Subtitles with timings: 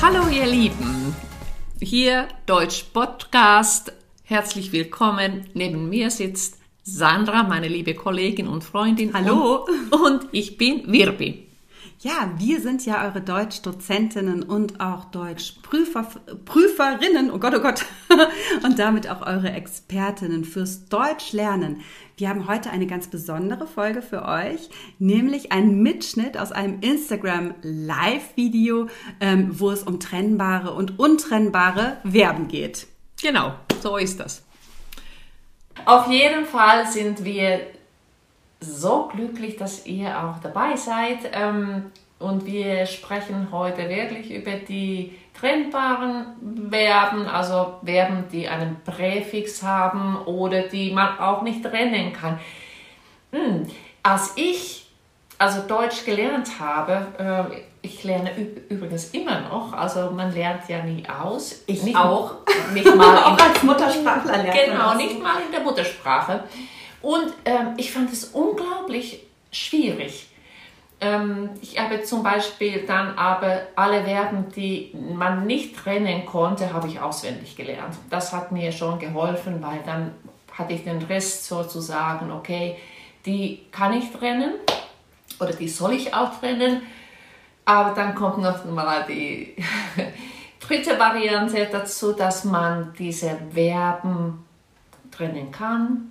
[0.00, 1.12] Hallo ihr Lieben,
[1.80, 3.92] hier Deutsch Podcast.
[4.22, 5.46] Herzlich willkommen.
[5.54, 9.12] Neben mir sitzt Sandra, meine liebe Kollegin und Freundin.
[9.12, 9.66] Hallo.
[9.90, 11.47] Und, und ich bin Wirbi.
[12.00, 17.84] Ja, wir sind ja eure Deutschdozentinnen und auch Deutschprüferinnen, oh Gott, oh Gott,
[18.62, 21.80] und damit auch eure Expertinnen fürs Deutschlernen.
[22.16, 27.54] Wir haben heute eine ganz besondere Folge für euch, nämlich einen Mitschnitt aus einem Instagram
[27.62, 28.86] Live-Video,
[29.18, 32.86] ähm, wo es um trennbare und untrennbare Verben geht.
[33.20, 34.44] Genau, so ist das.
[35.84, 37.66] Auf jeden Fall sind wir
[38.60, 41.18] so glücklich, dass ihr auch dabei seid.
[41.32, 49.62] Ähm, und wir sprechen heute wirklich über die trennbaren Verben, also Verben, die einen Präfix
[49.62, 52.40] haben oder die man auch nicht trennen kann.
[53.30, 53.68] Hm.
[54.02, 54.88] Als ich
[55.38, 58.32] also Deutsch gelernt habe, äh, ich lerne
[58.68, 61.62] übrigens immer noch, also man lernt ja nie aus.
[61.66, 62.34] Ich nicht, auch.
[62.74, 66.42] Nicht mal auch als Muttersprachler lernt Genau, nicht mal in der Muttersprache.
[67.02, 69.20] Und ähm, ich fand es unglaublich
[69.52, 70.28] schwierig.
[71.00, 76.88] Ähm, ich habe zum Beispiel dann aber alle Verben, die man nicht trennen konnte, habe
[76.88, 77.94] ich auswendig gelernt.
[78.10, 80.12] Das hat mir schon geholfen, weil dann
[80.52, 82.76] hatte ich den Rest sozusagen, okay,
[83.24, 84.54] die kann ich trennen
[85.38, 86.82] oder die soll ich auch trennen.
[87.64, 89.54] Aber dann kommt noch mal die
[90.60, 94.44] dritte Variante dazu, dass man diese Verben
[95.12, 96.10] trennen kann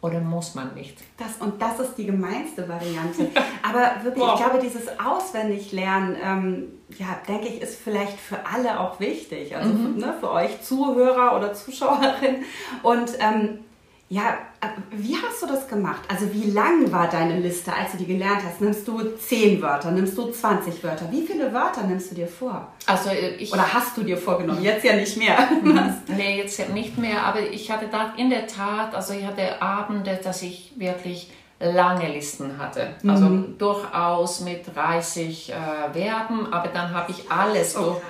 [0.00, 0.98] oder muss man nicht?
[1.16, 3.28] Das, und das ist die gemeinste Variante.
[3.62, 4.34] Aber wirklich, wow.
[4.34, 9.56] ich glaube, dieses Auswendiglernen, ähm, ja, denke ich, ist vielleicht für alle auch wichtig.
[9.56, 9.94] Also mhm.
[9.94, 12.44] für, ne, für euch Zuhörer oder Zuschauerin.
[12.82, 13.60] Und ähm,
[14.08, 16.02] ja, äh, wie hast du das gemacht?
[16.06, 18.60] Also wie lang war deine Liste, als du die gelernt hast?
[18.60, 21.10] Nimmst du 10 Wörter, nimmst du 20 Wörter?
[21.10, 22.68] Wie viele Wörter nimmst du dir vor?
[22.86, 24.62] Also äh, ich, Oder hast du dir vorgenommen?
[24.62, 25.36] Jetzt ja nicht mehr.
[26.06, 30.20] nee, jetzt nicht mehr, aber ich hatte da in der Tat, also ich hatte Abende,
[30.22, 32.94] dass ich wirklich lange Listen hatte.
[33.08, 33.58] Also mhm.
[33.58, 35.54] durchaus mit 30 äh,
[35.92, 38.00] Verben, aber dann habe ich alles, oh.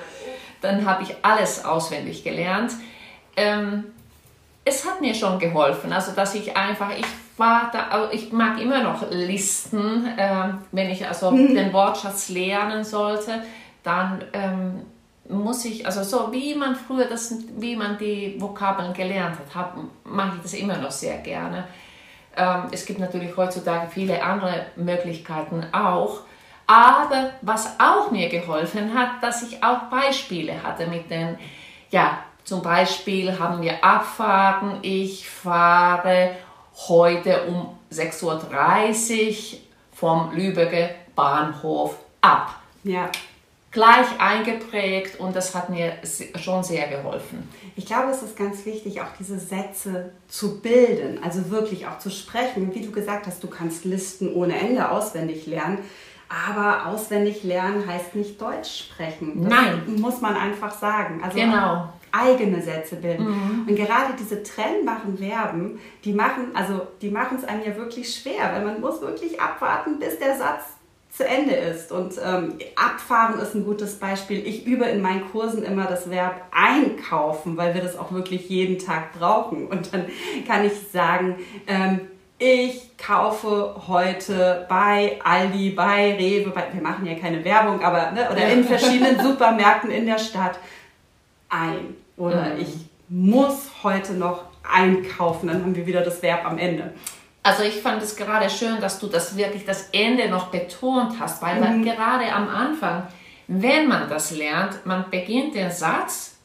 [0.61, 2.73] dann habe ich alles auswendig gelernt.
[3.37, 3.85] Ähm,
[4.67, 7.07] es hat mir schon geholfen, also dass ich einfach, ich
[7.37, 11.55] war da, ich mag immer noch Listen, äh, wenn ich also mhm.
[11.55, 13.43] den Wortschatz lernen sollte,
[13.85, 14.83] dann ähm,
[15.29, 20.37] muss ich, also so wie man früher das, wie man die Vokabeln gelernt hat, mache
[20.37, 21.65] ich das immer noch sehr gerne.
[22.37, 26.23] Ähm, es gibt natürlich heutzutage viele andere Möglichkeiten auch.
[26.67, 31.39] Aber was auch mir geholfen hat, dass ich auch Beispiele hatte mit den,
[31.91, 34.79] ja, zum Beispiel haben wir Abfahrten.
[34.83, 36.31] Ich fahre
[36.89, 39.59] heute um 6.30 Uhr
[39.93, 42.55] vom Lübecker Bahnhof ab.
[42.85, 43.11] Ja.
[43.73, 45.95] Gleich eingeprägt und das hat mir
[46.37, 47.49] schon sehr geholfen.
[47.75, 52.11] Ich glaube, es ist ganz wichtig, auch diese Sätze zu bilden, also wirklich auch zu
[52.11, 52.73] sprechen.
[52.75, 55.79] Wie du gesagt hast, du kannst Listen ohne Ende auswendig lernen.
[56.29, 59.43] Aber auswendig lernen heißt nicht Deutsch sprechen.
[59.43, 60.01] Das Nein.
[60.01, 61.23] Muss man einfach sagen.
[61.23, 63.27] Also genau eigene Sätze bilden.
[63.27, 63.67] Mhm.
[63.69, 68.53] Und gerade diese trennbaren Verben, die machen, also die machen es einem ja wirklich schwer,
[68.53, 70.63] weil man muss wirklich abwarten, bis der Satz
[71.17, 71.93] zu Ende ist.
[71.93, 74.47] Und ähm, abfahren ist ein gutes Beispiel.
[74.47, 78.79] Ich übe in meinen Kursen immer das Verb einkaufen, weil wir das auch wirklich jeden
[78.79, 79.67] Tag brauchen.
[79.67, 80.07] Und dann
[80.47, 82.01] kann ich sagen, ähm,
[82.39, 88.29] ich kaufe heute bei Aldi, bei Rewe, bei, wir machen ja keine Werbung, aber ne,
[88.31, 90.59] oder in verschiedenen Supermärkten in der Stadt
[91.49, 91.97] ein.
[92.17, 92.61] Oder mhm.
[92.61, 92.75] ich
[93.09, 95.49] muss heute noch einkaufen.
[95.49, 96.93] Dann haben wir wieder das Verb am Ende.
[97.43, 101.41] Also ich fand es gerade schön, dass du das wirklich das Ende noch betont hast,
[101.43, 101.85] weil mhm.
[101.85, 103.07] gerade am Anfang,
[103.47, 106.39] wenn man das lernt, man beginnt den Satz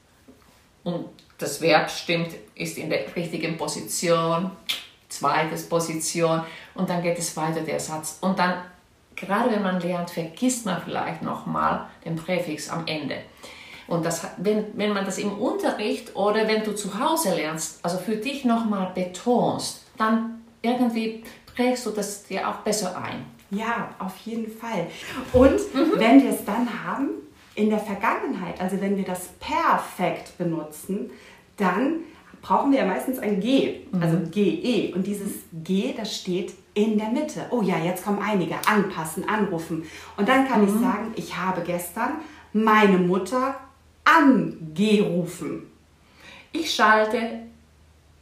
[0.84, 1.06] und
[1.40, 4.52] das Verb stimmt, ist in der richtigen Position,
[5.10, 6.44] zweites Position
[6.76, 8.62] und dann geht es weiter der Satz und dann
[9.16, 13.18] gerade wenn man lernt, vergisst man vielleicht noch mal den Präfix am Ende.
[13.88, 17.98] Und das, wenn, wenn man das im Unterricht oder wenn du zu Hause lernst, also
[17.98, 21.24] für dich nochmal betonst, dann irgendwie
[21.56, 23.26] prägst du das dir auch besser ein.
[23.50, 24.88] Ja, auf jeden Fall.
[25.34, 25.92] Und mhm.
[25.98, 27.10] wenn wir es dann haben,
[27.56, 31.12] in der Vergangenheit, also wenn wir das perfekt benutzen,
[31.58, 32.00] dann
[32.42, 34.02] brauchen wir ja meistens ein G, mhm.
[34.02, 34.94] also GE.
[34.96, 37.46] Und dieses G, das steht in der Mitte.
[37.52, 38.56] Oh ja, jetzt kommen einige.
[38.68, 39.84] Anpassen, anrufen.
[40.18, 40.68] Und dann kann mhm.
[40.68, 42.14] ich sagen, ich habe gestern
[42.54, 43.56] meine Mutter
[44.18, 45.72] angerufen.
[46.52, 47.40] Ich schalte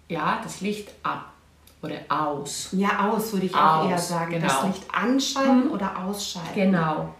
[0.07, 1.31] ja das Licht ab
[1.81, 2.69] oder aus.
[2.73, 4.31] Ja, aus würde ich auch aus, eher sagen.
[4.31, 4.47] Genau.
[4.47, 5.71] Das Licht anschalten mhm.
[5.71, 6.53] oder ausschalten.
[6.53, 7.15] Genau.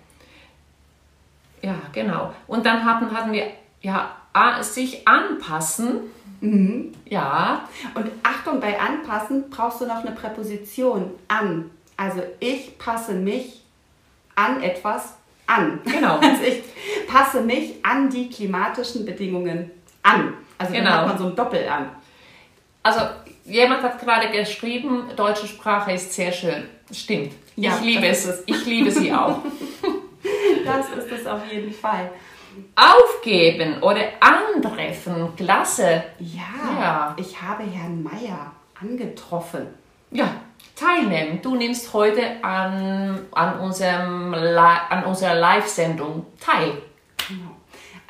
[1.62, 2.34] Ja, genau.
[2.48, 3.48] Und dann hatten, hatten wir
[3.82, 4.16] ja
[4.62, 6.02] sich anpassen.
[6.42, 6.94] Mhm.
[7.06, 7.68] Ja.
[7.96, 11.70] Und Achtung, bei anpassen brauchst du noch eine Präposition an.
[11.98, 13.64] Also ich passe mich
[14.36, 15.16] an etwas
[15.50, 15.80] an.
[15.84, 16.20] Genau.
[16.22, 16.64] Also ich
[17.08, 19.72] passe mich an die klimatischen Bedingungen
[20.04, 20.34] an.
[20.58, 20.86] Also genau.
[20.86, 21.90] dann hat man so ein Doppel an.
[22.84, 23.02] Also
[23.46, 26.66] jemand hat gerade geschrieben, deutsche Sprache ist sehr schön.
[26.92, 27.34] Stimmt.
[27.56, 28.26] Ja, ich liebe es.
[28.26, 28.44] es.
[28.46, 29.40] Ich liebe sie auch.
[30.66, 32.12] das ist es auf jeden Fall.
[32.76, 36.04] Aufgeben oder antreffen, klasse.
[36.20, 37.16] Ja, ja.
[37.18, 38.52] ich habe Herrn Meier
[38.82, 39.68] angetroffen.
[40.12, 40.30] Ja,
[40.76, 41.42] teilnehmen.
[41.42, 46.82] Du nimmst heute an, an, unserem, an unserer Live-Sendung teil.
[47.28, 47.56] Genau.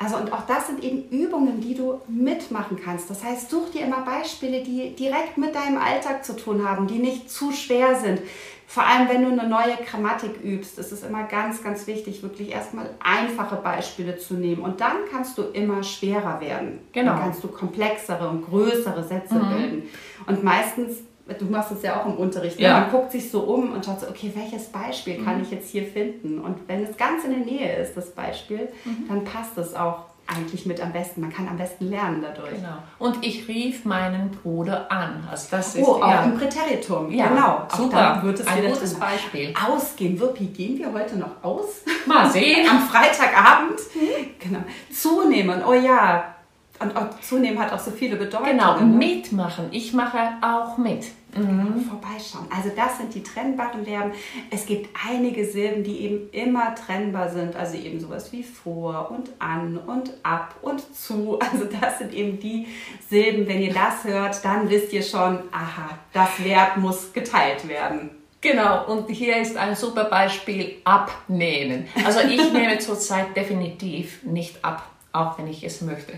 [0.02, 3.10] Also und auch das sind eben Übungen, die du mitmachen kannst.
[3.10, 6.98] Das heißt, such dir immer Beispiele, die direkt mit deinem Alltag zu tun haben, die
[6.98, 8.22] nicht zu schwer sind.
[8.66, 12.50] Vor allem, wenn du eine neue Grammatik übst, ist es immer ganz, ganz wichtig, wirklich
[12.50, 14.62] erstmal einfache Beispiele zu nehmen.
[14.62, 16.78] Und dann kannst du immer schwerer werden.
[16.92, 17.12] Genau.
[17.12, 19.48] Dann kannst du komplexere und größere Sätze mhm.
[19.48, 19.82] bilden.
[20.26, 20.98] Und meistens
[21.38, 22.64] du machst es ja auch im Unterricht, ne?
[22.64, 22.80] ja.
[22.80, 25.24] man guckt sich so um und schaut so, okay, welches Beispiel mhm.
[25.24, 26.38] kann ich jetzt hier finden?
[26.38, 29.08] Und wenn es ganz in der Nähe ist, das Beispiel, mhm.
[29.08, 31.22] dann passt es auch eigentlich mit am besten.
[31.22, 32.54] Man kann am besten lernen dadurch.
[32.54, 32.78] Genau.
[32.98, 35.26] Und ich rief meinen Bruder an.
[35.28, 36.22] Also das ist, oh, auch ja.
[36.22, 37.10] im Präteritum.
[37.10, 37.66] Ja, genau.
[37.76, 38.20] Super.
[38.22, 39.52] Wird es Ein gutes Beispiel.
[39.68, 40.20] Ausgehen.
[40.20, 41.82] Wirpi, gehen wir heute noch aus?
[42.06, 42.68] Mal sehen.
[42.68, 43.80] Am Freitagabend.
[43.94, 44.26] Mhm.
[44.38, 44.60] Genau.
[44.92, 45.62] Zunehmen.
[45.66, 46.36] Oh ja,
[46.80, 48.52] und zunehmen hat auch so viele Bedeutungen.
[48.52, 48.86] Genau, ne?
[48.86, 49.66] mitmachen.
[49.70, 51.06] Ich mache auch mit.
[51.36, 51.82] Mhm.
[51.82, 52.46] Vorbeischauen.
[52.54, 54.12] Also das sind die trennbaren Verben.
[54.50, 57.56] Es gibt einige Silben, die eben immer trennbar sind.
[57.56, 61.38] Also eben sowas wie vor und an und ab und zu.
[61.52, 62.68] Also das sind eben die
[63.08, 63.48] Silben.
[63.48, 68.10] Wenn ihr das hört, dann wisst ihr schon, aha, das Verb muss geteilt werden.
[68.40, 71.88] Genau, und hier ist ein super Beispiel, abnehmen.
[72.06, 76.12] Also ich nehme zurzeit definitiv nicht ab auch wenn ich es möchte.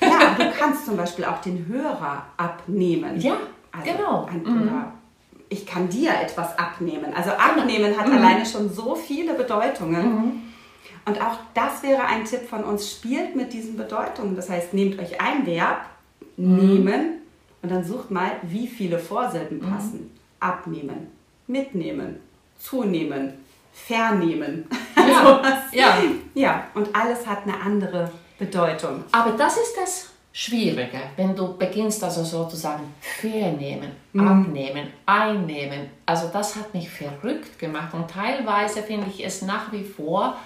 [0.00, 3.20] Ja, du kannst zum Beispiel auch den Hörer abnehmen.
[3.20, 3.36] Ja,
[3.80, 4.26] also genau.
[4.26, 4.84] Ein, mhm.
[5.48, 7.12] ich kann dir etwas abnehmen.
[7.14, 8.14] Also abnehmen hat mhm.
[8.14, 10.02] alleine schon so viele Bedeutungen.
[10.02, 10.42] Mhm.
[11.06, 14.36] Und auch das wäre ein Tipp von uns, spielt mit diesen Bedeutungen.
[14.36, 15.86] Das heißt, nehmt euch ein Verb,
[16.38, 16.56] mhm.
[16.56, 17.18] nehmen
[17.62, 19.72] und dann sucht mal, wie viele Vorsilben mhm.
[19.72, 20.10] passen.
[20.40, 21.08] Abnehmen,
[21.48, 22.20] mitnehmen,
[22.58, 23.32] zunehmen,
[23.72, 24.68] vernehmen.
[24.96, 25.42] Ja,
[25.72, 25.98] ja.
[26.34, 29.02] ja, und alles hat eine andere Bedeutung.
[29.10, 34.28] Aber das ist das Schwierige, wenn du beginnst also sozusagen vernehmen, mhm.
[34.28, 35.88] abnehmen, einnehmen.
[36.06, 40.36] Also das hat mich verrückt gemacht und teilweise finde ich es nach wie vor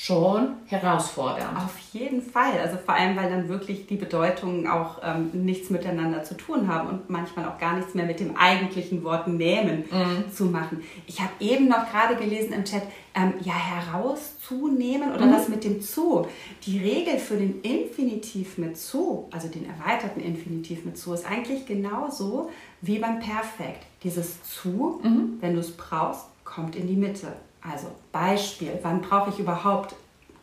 [0.00, 1.56] schon herausfordernd.
[1.56, 2.52] Auf jeden Fall.
[2.62, 6.88] Also vor allem, weil dann wirklich die Bedeutungen auch ähm, nichts miteinander zu tun haben
[6.88, 10.32] und manchmal auch gar nichts mehr mit dem eigentlichen Wort nehmen mhm.
[10.32, 10.84] zu machen.
[11.08, 12.82] Ich habe eben noch gerade gelesen im Chat,
[13.16, 15.32] ähm, ja, herauszunehmen oder mhm.
[15.32, 16.28] das mit dem zu.
[16.64, 21.66] Die Regel für den Infinitiv mit zu, also den erweiterten Infinitiv mit zu, ist eigentlich
[21.66, 22.50] genauso
[22.82, 23.84] wie beim Perfekt.
[24.04, 25.38] Dieses zu, mhm.
[25.40, 27.28] wenn du es brauchst, kommt in die Mitte.
[27.60, 29.94] Also Beispiel, wann brauche ich überhaupt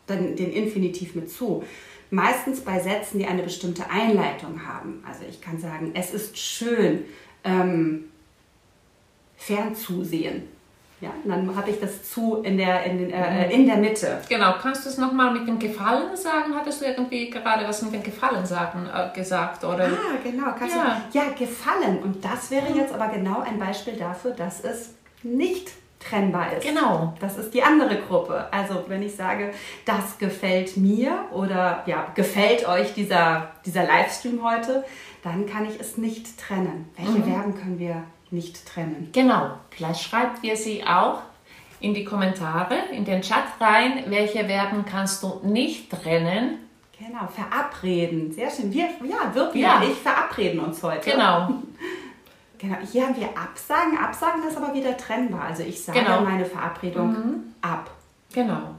[0.08, 1.64] den, den Infinitiv mit zu?
[2.10, 5.02] Meistens bei Sätzen, die eine bestimmte Einleitung haben.
[5.06, 7.04] Also ich kann sagen, es ist schön,
[7.42, 8.04] ähm,
[9.36, 10.44] fernzusehen.
[11.00, 14.18] Ja, dann habe ich das zu in der, in, den, äh, in der Mitte.
[14.30, 16.54] Genau, kannst du es nochmal mit dem Gefallen sagen?
[16.54, 19.62] Hattest du irgendwie gerade was mit dem Gefallen sagen, äh, gesagt?
[19.62, 19.88] Oder?
[19.88, 20.54] Ah, genau.
[20.58, 21.02] Kannst ja.
[21.12, 21.98] Du, ja, Gefallen.
[22.02, 25.70] Und das wäre jetzt aber genau ein Beispiel dafür, dass es nicht
[26.08, 26.66] trennbar ist.
[26.66, 27.14] Genau.
[27.20, 28.46] Das ist die andere Gruppe.
[28.50, 29.52] Also wenn ich sage,
[29.84, 34.84] das gefällt mir oder ja, gefällt euch dieser, dieser Livestream heute,
[35.22, 36.88] dann kann ich es nicht trennen.
[36.96, 37.24] Welche mhm.
[37.24, 39.10] Verben können wir nicht trennen?
[39.12, 39.50] Genau.
[39.70, 41.20] Vielleicht schreibt ihr sie auch
[41.80, 46.58] in die Kommentare, in den Chat rein, welche Verben kannst du nicht trennen.
[46.98, 48.32] Genau, verabreden.
[48.32, 48.72] Sehr schön.
[48.72, 49.82] Wir, ja, wirklich, ja.
[49.82, 51.10] ich verabreden uns heute.
[51.10, 51.50] Genau.
[52.58, 53.98] Genau, hier haben wir Absagen.
[53.98, 55.42] Absagen ist aber wieder trennbar.
[55.42, 56.22] Also ich sage genau.
[56.22, 57.54] meine Verabredung mhm.
[57.60, 57.90] ab.
[58.32, 58.76] Genau.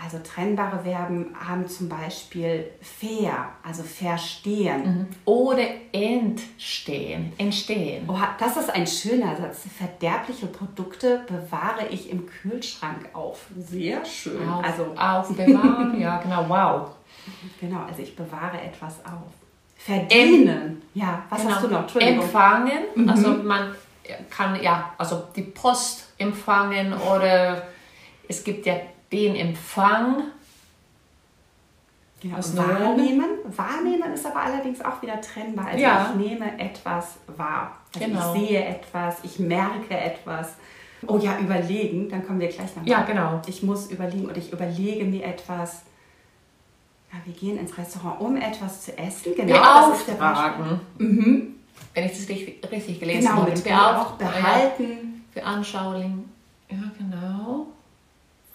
[0.00, 4.84] Also trennbare Verben haben zum Beispiel fair, also verstehen.
[4.84, 5.06] Mhm.
[5.24, 8.08] Oder entstehen, entstehen.
[8.08, 9.66] Oh, das ist ein schöner Satz.
[9.76, 13.46] Verderbliche Produkte bewahre ich im Kühlschrank auf.
[13.58, 14.48] Sehr schön.
[14.48, 16.90] Auf, also aufbewahren, ja genau, wow.
[17.60, 19.47] Genau, also ich bewahre etwas auf.
[19.78, 20.82] Verdienen.
[20.92, 21.54] ja, was genau.
[21.54, 21.96] hast du noch?
[21.96, 22.82] Empfangen.
[22.94, 23.08] Mhm.
[23.08, 23.74] Also man
[24.28, 27.62] kann ja, also die Post empfangen oder
[28.26, 28.74] es gibt ja
[29.10, 30.24] den Empfang.
[32.20, 33.28] Ja, wahrnehmen.
[33.44, 35.68] Wahrnehmen ist aber allerdings auch wieder trennbar.
[35.68, 36.10] Also ja.
[36.10, 37.78] ich nehme etwas wahr.
[37.94, 38.34] Also genau.
[38.34, 40.56] ich sehe etwas, ich merke etwas.
[41.06, 42.84] Oh ja, überlegen, dann kommen wir gleich noch.
[42.84, 43.40] Ja, genau.
[43.46, 45.82] Ich muss überlegen oder ich überlege mir etwas.
[47.12, 49.34] Ja, wir gehen ins Restaurant, um etwas zu essen.
[49.36, 49.54] Genau,
[49.90, 50.80] das ist der Beauftragen.
[50.98, 51.54] Mhm.
[51.94, 53.52] Wenn ich das richtig, richtig gelesen Genau, habe.
[53.52, 55.24] Beauf- auch behalten.
[55.34, 56.30] Ja, veranschaulichen.
[56.70, 57.66] Ja, genau.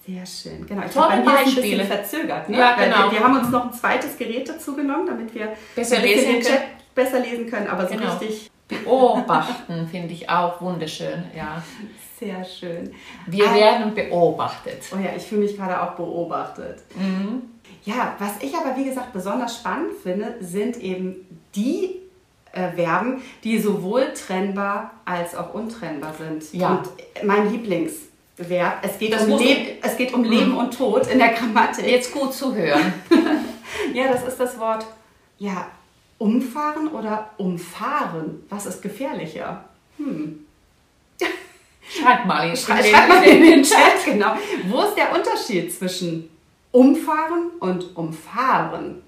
[0.06, 0.66] Sehr schön.
[0.68, 2.50] Genau, ich Tolle habe bei mir ein bisschen verzögert.
[2.50, 2.58] Ne?
[2.60, 3.06] Ja, genau.
[3.06, 6.42] Wir, wir haben uns noch ein zweites Gerät dazu genommen, damit wir Besser lesen den
[6.42, 6.46] können.
[6.46, 6.62] Chat
[6.94, 7.68] besser lesen können.
[7.68, 8.12] Aber so Genau.
[8.18, 11.24] richtig Beobachten finde ich auch wunderschön.
[11.36, 11.62] Ja.
[12.20, 12.94] sehr schön.
[13.28, 13.56] Wir Ah.
[13.56, 14.84] werden beobachtet.
[14.94, 16.80] Oh ja, ich fühle mich gerade auch beobachtet.
[16.96, 17.42] Mhm.
[17.86, 21.16] Ja, was ich aber wie gesagt besonders spannend finde, sind eben
[21.56, 22.00] die
[22.54, 26.54] äh, Verben, die sowohl trennbar als auch untrennbar sind.
[26.54, 26.76] Ja.
[26.76, 26.90] Und
[27.26, 31.20] mein Lieblingsverb, es geht, Das um, muss- Leb es geht um Leben und Tod in
[31.20, 31.86] der Grammatik.
[31.86, 32.94] Jetzt gut zu hören.
[33.94, 34.86] Ja, das ist das Wort,
[35.40, 35.68] ja,
[36.20, 38.44] umfahren oder umfahren.
[38.50, 39.66] Was ist gefährlicher?
[41.90, 44.36] Schreibt mal in Schrei- Schreibt mal in den Chat, genau.
[44.70, 46.30] Wo ist der Unterschied zwischen
[46.74, 49.02] umfahren und umfahren?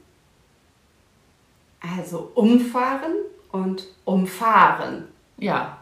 [1.81, 3.11] Also umfahren
[3.51, 5.09] und umfahren.
[5.37, 5.77] Ja.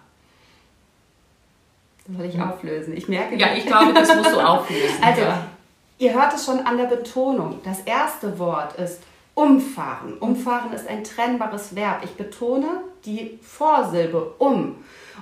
[2.07, 2.97] Das soll ich auflösen.
[2.97, 4.95] Ich merke, ja, ich glaube, das musst du auflösen.
[5.01, 5.45] Also, ja.
[5.99, 7.59] ihr hört es schon an der Betonung.
[7.63, 9.01] Das erste Wort ist
[9.35, 10.17] umfahren.
[10.19, 12.01] Umfahren ist ein trennbares Verb.
[12.03, 14.75] Ich betone die Vorsilbe um.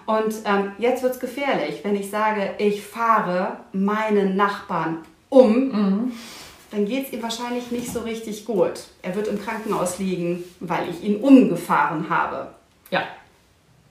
[0.06, 1.82] Und ähm, jetzt wird es gefährlich.
[1.84, 5.00] Wenn ich sage, ich fahre meinen Nachbarn
[5.30, 6.12] um,
[6.72, 8.86] dann geht es ihm wahrscheinlich nicht so richtig gut.
[9.01, 12.54] Er wird im Krankenhaus liegen, weil ich ihn umgefahren habe.
[12.90, 13.04] ja.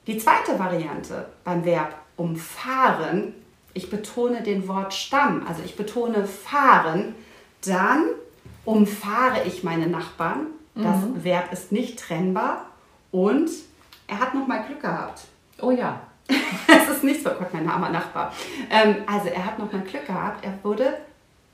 [0.07, 3.35] Die zweite Variante beim Verb umfahren,
[3.75, 7.13] ich betone den Wortstamm, also ich betone fahren,
[7.65, 8.05] dann
[8.65, 10.47] umfahre ich meine Nachbarn.
[10.73, 12.65] Das Verb ist nicht trennbar
[13.11, 13.49] und
[14.07, 15.21] er hat noch mal Glück gehabt.
[15.61, 16.01] Oh ja.
[16.67, 18.33] Es ist nicht so, oh Gott, mein armer Nachbar.
[18.69, 20.97] Ähm, also er hat noch mal Glück gehabt, er wurde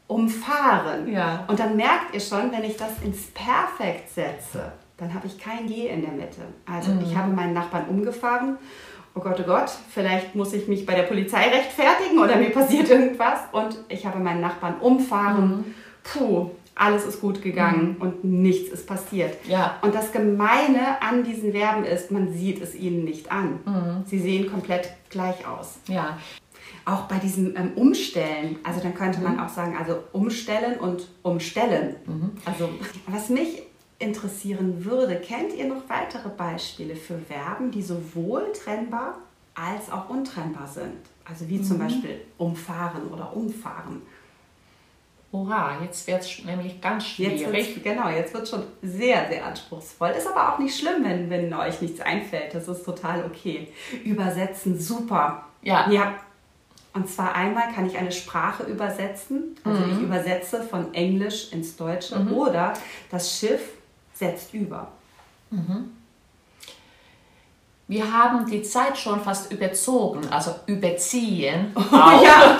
[0.07, 1.11] umfahren.
[1.11, 1.43] Ja.
[1.47, 5.67] Und dann merkt ihr schon, wenn ich das ins Perfekt setze, dann habe ich kein
[5.67, 6.41] G in der Mitte.
[6.65, 8.57] Also ich habe meinen Nachbarn umgefahren.
[9.13, 12.89] Oh Gott, oh Gott, vielleicht muss ich mich bei der Polizei rechtfertigen oder mir passiert
[12.89, 13.39] irgendwas.
[13.51, 15.75] Und ich habe meinen Nachbarn umfahren.
[16.03, 19.35] Puh, alles ist gut gegangen und nichts ist passiert.
[19.47, 19.77] Ja.
[19.81, 24.03] Und das Gemeine an diesen Verben ist, man sieht es ihnen nicht an.
[24.05, 25.79] Sie sehen komplett gleich aus.
[25.87, 26.17] Ja.
[26.88, 31.98] Auch bei diesem ähm, Umstellen, also dann könnte man auch sagen, also umstellen und umstellen.
[32.46, 32.70] Also
[33.08, 33.62] was mich
[34.00, 39.17] interessieren würde, kennt ihr noch weitere Beispiele für Verben, die sowohl trennbar
[39.53, 40.94] als auch untrennbar sind?
[41.25, 44.01] Also wie zum Beispiel umfahren oder umfahren.
[45.34, 47.75] Oha, jetzt wird es nämlich ganz Jetzt schwierig.
[47.75, 50.12] wird's, genau, jetzt wird schon sehr, sehr anspruchsvoll.
[50.12, 52.56] Ist aber auch nicht schlimm, wenn, wenn euch nichts einfällt.
[52.56, 53.67] Das ist total okay.
[54.06, 55.44] Übersetzen, super.
[55.62, 55.91] Ja.
[55.91, 56.15] Ja.
[56.98, 59.56] Und zwar einmal kann ich eine Sprache übersetzen.
[59.63, 59.92] Also Mhm.
[59.92, 62.16] ich übersetze von Englisch ins Deutsche.
[62.34, 62.74] Oder
[63.12, 63.62] das Schiff
[64.16, 64.88] setzt über.
[67.88, 71.72] Wir haben die Zeit schon fast überzogen, also überziehen.
[71.75, 71.82] Oh,
[72.24, 72.58] ja.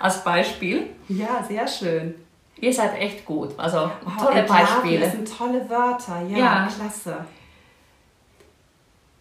[0.00, 0.90] als Beispiel.
[1.08, 2.14] ja, sehr schön.
[2.58, 3.50] Ihr seid echt gut.
[3.58, 5.00] Also Oh, tolle Beispiele.
[5.04, 6.20] Das sind tolle Wörter.
[6.28, 6.68] Ja, Ja.
[6.76, 7.24] klasse.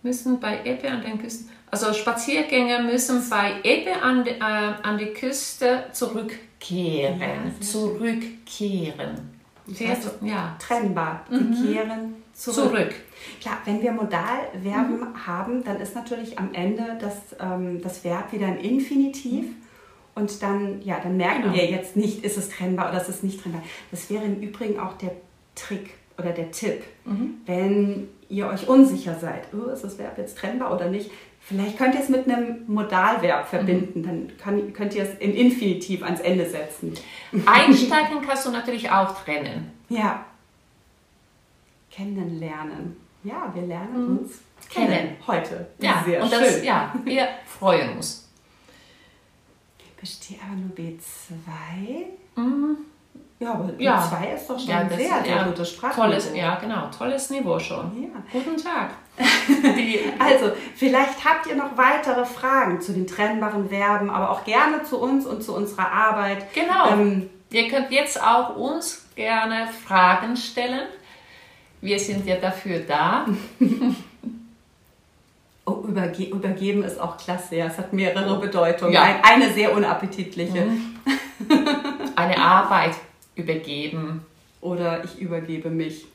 [0.04, 4.98] Müssen bei Ebbe an den Küsten, also Spaziergänger müssen bei Ebbe an, die- äh, an
[4.98, 7.20] die Küste zurückkehren.
[7.20, 9.40] Ja, zurückkehren.
[9.68, 11.26] Also, ja, Trennbar.
[11.30, 12.56] Sie kehren zurück.
[12.72, 12.94] zurück.
[13.40, 15.28] Klar, wenn wir Modalverben Mhm.
[15.28, 19.46] haben, dann ist natürlich am Ende das, ähm, das Verb wieder ein Infinitiv.
[20.16, 21.54] Und dann, ja, dann merken Genau.
[21.54, 23.62] wir jetzt nicht, ist es trennbar oder ist es nicht trennbar.
[23.92, 25.12] Das wäre im Übrigen auch der
[25.56, 26.84] Trick oder der Tipp.
[27.06, 27.36] Mhm.
[27.46, 31.10] Wenn ihr euch unsicher seid, oh, ist das Verb jetzt trennbar oder nicht,
[31.42, 33.50] vielleicht könnt ihr es mit einem Modalverb Mhm.
[33.50, 34.04] verbinden.
[34.04, 36.94] Dann kann, könnt ihr es im Infinitiv ans Ende setzen.
[37.46, 39.72] Einsteigen kannst du natürlich auch trennen.
[39.90, 40.26] Ja.
[41.92, 42.96] Kennenlernen.
[43.24, 44.88] Ja, wir lernen uns kennen.
[44.88, 44.92] Mhm.
[44.94, 45.16] Kennen.
[45.28, 45.68] heute.
[45.80, 46.40] Ja, Sehr und schön.
[46.42, 48.26] das, ja, wir freuen uns.
[50.00, 52.06] Bestehe aber nur B2.
[52.38, 52.78] Mhm.
[53.40, 54.02] Ja, aber Ja.
[54.02, 56.04] B2 ist doch schon Ja, das sehr, sehr ja, gutes Sprachniveau.
[56.04, 58.04] tolles, ja genau, tolles Niveau schon.
[58.04, 58.10] Ja.
[58.32, 58.92] Guten Tag.
[60.20, 65.00] Also, vielleicht habt ihr noch weitere Fragen zu den trennbaren Verben, aber auch gerne zu
[65.00, 66.54] uns und zu unserer Arbeit.
[66.54, 66.92] Genau.
[66.92, 70.88] Ähm, Ihr könnt jetzt auch uns gerne Fragen stellen.
[71.82, 73.26] Wir sind ja dafür da.
[75.66, 77.66] oh, überge übergeben ist auch klasse, ja.
[77.66, 78.94] Es hat mehrere Bedeutungen.
[78.94, 79.02] Ja.
[79.02, 80.68] Ein, eine sehr unappetitliche.
[82.16, 82.96] Eine Arbeit
[83.40, 84.26] übergeben,
[84.62, 86.06] Oder ich übergebe mich.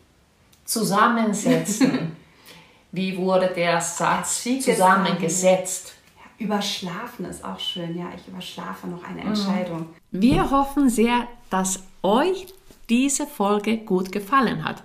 [0.64, 2.12] zusammensetzen.
[2.92, 5.94] Wie wurde der Satz zusammengesetzt?
[6.16, 7.96] Ja, überschlafen ist auch schön.
[7.98, 9.08] Ja, ich überschlafe noch Mhm.
[9.18, 9.86] eine Entscheidung.
[10.10, 12.46] Wir hoffen sehr, dass euch
[12.88, 14.82] diese Folge gut gefallen hat.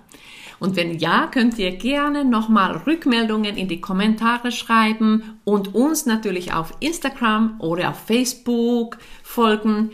[0.58, 6.52] Und wenn ja, könnt ihr gerne nochmal Rückmeldungen in die Kommentare schreiben und uns natürlich
[6.52, 9.90] auf Instagram oder auf Facebook folgen.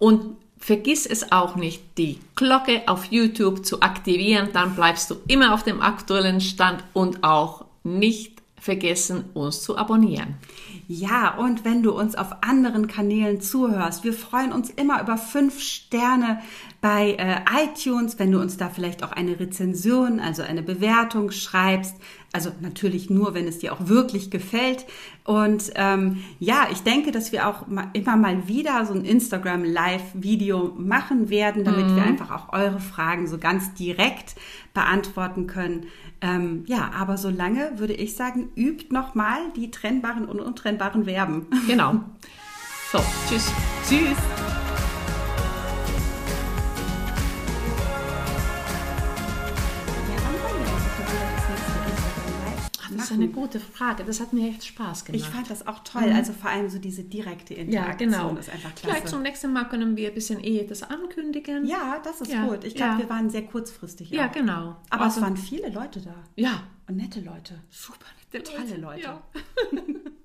[0.00, 0.36] Und
[0.70, 5.64] vergiss es auch nicht, die Glocke auf YouTube zu aktivieren, dann bleibst du immer auf
[5.64, 10.36] dem aktuellen Stand und auch nicht vergessen, uns zu abonnieren.
[10.86, 15.60] Ja, und wenn du uns auf anderen Kanälen zuhörst, wir freuen uns immer über fünf
[15.60, 16.40] Sterne
[16.80, 21.96] bei äh, iTunes, wenn du uns da vielleicht auch eine Rezension, also eine Bewertung schreibst.
[22.32, 24.86] Also natürlich nur, wenn es dir auch wirklich gefällt.
[25.24, 29.64] Und ähm, ja, ich denke, dass wir auch mal, immer mal wieder so ein Instagram
[29.64, 31.96] Live-Video machen werden, damit mhm.
[31.96, 34.36] wir einfach auch eure Fragen so ganz direkt
[34.74, 35.86] beantworten können.
[36.22, 41.46] Ähm, ja, aber solange würde ich sagen, übt nochmal die trennbaren und untrennbaren Verben.
[41.66, 42.00] Genau.
[42.92, 42.98] So,
[43.28, 43.52] tschüss.
[43.88, 44.49] Tschüss.
[52.96, 54.04] Das ist eine gute Frage.
[54.04, 55.22] Das hat mir echt Spaß gemacht.
[55.22, 56.08] Ich fand das auch toll.
[56.08, 56.16] Mhm.
[56.16, 58.38] Also vor allem so diese direkte Interaktion ja, genau.
[58.38, 58.86] ist einfach klasse.
[58.86, 61.66] Vielleicht zum nächsten Mal können wir ein bisschen eh das ankündigen.
[61.66, 62.46] Ja, das ist ja.
[62.46, 62.64] gut.
[62.64, 62.98] Ich glaube, ja.
[62.98, 64.10] wir waren sehr kurzfristig.
[64.10, 64.32] Ja, auch.
[64.32, 64.76] genau.
[64.90, 66.14] Aber also, es waren viele Leute da.
[66.36, 66.62] Ja.
[66.88, 67.60] Und nette Leute.
[67.70, 68.66] Super nette Leute.
[68.66, 69.02] Tolle Leute.
[69.02, 69.22] Ja.